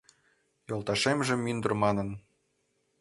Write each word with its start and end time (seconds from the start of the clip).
Йолташемже 0.67 1.35
мӱндыр 1.43 1.71
манын 1.83 2.09